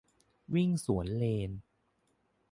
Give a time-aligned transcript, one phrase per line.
[0.53, 1.51] -วิ่งสวนเลน